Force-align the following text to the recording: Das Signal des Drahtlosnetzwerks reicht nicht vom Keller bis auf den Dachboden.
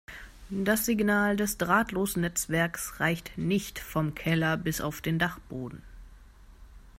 Das 0.49 0.87
Signal 0.87 1.35
des 1.35 1.59
Drahtlosnetzwerks 1.59 2.99
reicht 2.99 3.37
nicht 3.37 3.77
vom 3.77 4.15
Keller 4.15 4.57
bis 4.57 4.81
auf 4.81 4.99
den 5.01 5.19
Dachboden. 5.19 5.83